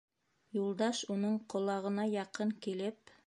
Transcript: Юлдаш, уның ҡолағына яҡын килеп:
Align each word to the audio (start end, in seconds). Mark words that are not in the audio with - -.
Юлдаш, 0.59 1.01
уның 1.17 1.37
ҡолағына 1.55 2.09
яҡын 2.17 2.57
килеп: 2.67 3.15